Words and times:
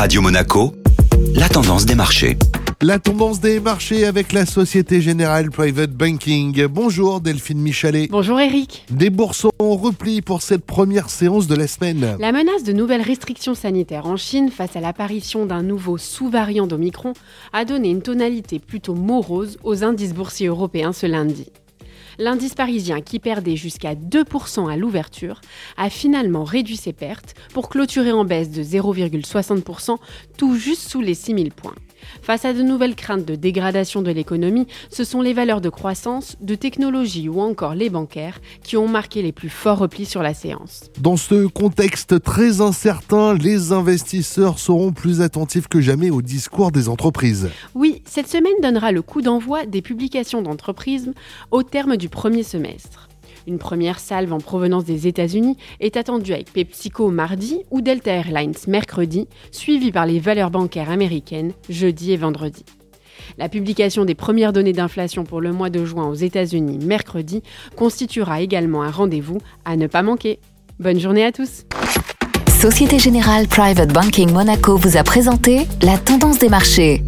Radio 0.00 0.22
Monaco, 0.22 0.72
la 1.34 1.46
tendance 1.50 1.84
des 1.84 1.94
marchés. 1.94 2.38
La 2.80 2.98
tendance 2.98 3.38
des 3.38 3.60
marchés 3.60 4.06
avec 4.06 4.32
la 4.32 4.46
Société 4.46 5.02
Générale 5.02 5.50
Private 5.50 5.90
Banking. 5.90 6.64
Bonjour 6.68 7.20
Delphine 7.20 7.60
Michalet. 7.60 8.08
Bonjour 8.10 8.40
Eric. 8.40 8.86
Des 8.90 9.10
bourses 9.10 9.44
en 9.44 9.76
repli 9.76 10.22
pour 10.22 10.40
cette 10.40 10.64
première 10.64 11.10
séance 11.10 11.48
de 11.48 11.54
la 11.54 11.66
semaine. 11.66 12.16
La 12.18 12.32
menace 12.32 12.64
de 12.64 12.72
nouvelles 12.72 13.02
restrictions 13.02 13.54
sanitaires 13.54 14.06
en 14.06 14.16
Chine 14.16 14.50
face 14.50 14.74
à 14.74 14.80
l'apparition 14.80 15.44
d'un 15.44 15.62
nouveau 15.62 15.98
sous-variant 15.98 16.66
d'Omicron 16.66 17.12
a 17.52 17.66
donné 17.66 17.90
une 17.90 18.00
tonalité 18.00 18.58
plutôt 18.58 18.94
morose 18.94 19.58
aux 19.64 19.84
indices 19.84 20.14
boursiers 20.14 20.46
européens 20.46 20.94
ce 20.94 21.04
lundi. 21.04 21.52
L'indice 22.20 22.52
parisien, 22.52 23.00
qui 23.00 23.18
perdait 23.18 23.56
jusqu'à 23.56 23.94
2% 23.94 24.70
à 24.70 24.76
l'ouverture, 24.76 25.40
a 25.78 25.88
finalement 25.88 26.44
réduit 26.44 26.76
ses 26.76 26.92
pertes 26.92 27.34
pour 27.54 27.70
clôturer 27.70 28.12
en 28.12 28.26
baisse 28.26 28.50
de 28.50 28.62
0,60%, 28.62 29.96
tout 30.36 30.54
juste 30.54 30.86
sous 30.86 31.00
les 31.00 31.14
6000 31.14 31.50
points. 31.50 31.74
Face 32.22 32.44
à 32.44 32.52
de 32.52 32.62
nouvelles 32.62 32.94
craintes 32.94 33.24
de 33.24 33.34
dégradation 33.34 34.02
de 34.02 34.10
l'économie, 34.10 34.66
ce 34.90 35.04
sont 35.04 35.20
les 35.20 35.32
valeurs 35.32 35.60
de 35.60 35.68
croissance, 35.68 36.36
de 36.40 36.54
technologie 36.54 37.28
ou 37.28 37.40
encore 37.40 37.74
les 37.74 37.90
bancaires 37.90 38.40
qui 38.62 38.76
ont 38.76 38.88
marqué 38.88 39.22
les 39.22 39.32
plus 39.32 39.48
forts 39.48 39.78
replis 39.78 40.06
sur 40.06 40.22
la 40.22 40.34
séance. 40.34 40.84
Dans 40.98 41.16
ce 41.16 41.46
contexte 41.46 42.22
très 42.22 42.60
incertain, 42.60 43.34
les 43.34 43.72
investisseurs 43.72 44.58
seront 44.58 44.92
plus 44.92 45.20
attentifs 45.20 45.68
que 45.68 45.80
jamais 45.80 46.10
au 46.10 46.22
discours 46.22 46.72
des 46.72 46.88
entreprises. 46.88 47.50
Oui, 47.74 47.99
cette 48.10 48.26
semaine 48.26 48.60
donnera 48.60 48.90
le 48.90 49.02
coup 49.02 49.22
d'envoi 49.22 49.66
des 49.66 49.82
publications 49.82 50.42
d'entreprises 50.42 51.12
au 51.52 51.62
terme 51.62 51.96
du 51.96 52.08
premier 52.08 52.42
semestre. 52.42 53.08
Une 53.46 53.58
première 53.58 54.00
salve 54.00 54.32
en 54.32 54.38
provenance 54.38 54.84
des 54.84 55.06
États-Unis 55.06 55.56
est 55.78 55.96
attendue 55.96 56.32
avec 56.32 56.52
PepsiCo 56.52 57.10
mardi 57.10 57.60
ou 57.70 57.80
Delta 57.80 58.10
Airlines 58.10 58.56
mercredi, 58.66 59.28
suivie 59.52 59.92
par 59.92 60.06
les 60.06 60.18
valeurs 60.18 60.50
bancaires 60.50 60.90
américaines 60.90 61.52
jeudi 61.68 62.10
et 62.10 62.16
vendredi. 62.16 62.64
La 63.38 63.48
publication 63.48 64.04
des 64.04 64.16
premières 64.16 64.52
données 64.52 64.72
d'inflation 64.72 65.22
pour 65.22 65.40
le 65.40 65.52
mois 65.52 65.70
de 65.70 65.84
juin 65.84 66.08
aux 66.08 66.14
États-Unis 66.14 66.84
mercredi 66.84 67.44
constituera 67.76 68.40
également 68.40 68.82
un 68.82 68.90
rendez-vous 68.90 69.38
à 69.64 69.76
ne 69.76 69.86
pas 69.86 70.02
manquer. 70.02 70.40
Bonne 70.80 70.98
journée 70.98 71.24
à 71.24 71.30
tous. 71.30 71.64
Société 72.60 72.98
Générale 72.98 73.46
Private 73.46 73.92
Banking 73.92 74.32
Monaco 74.32 74.76
vous 74.76 74.96
a 74.96 75.04
présenté 75.04 75.68
la 75.80 75.96
tendance 75.96 76.40
des 76.40 76.48
marchés. 76.48 77.04